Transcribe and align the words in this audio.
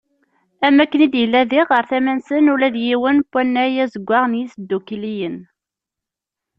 Am 0.65 0.75
waken 0.79 1.01
i 1.05 1.07
d-yella, 1.13 1.41
diɣ, 1.49 1.67
ɣer 1.71 1.85
tama-nsen 1.89 2.51
ula 2.53 2.67
d 2.73 2.77
yiwen 2.85 3.17
n 3.21 3.25
wannay 3.31 3.73
azeggaɣ 3.83 4.23
n 4.27 4.37
yisddukkliyen. 4.39 5.37